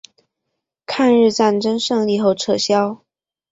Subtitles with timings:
[0.87, 3.03] 抗日战争胜利后撤销。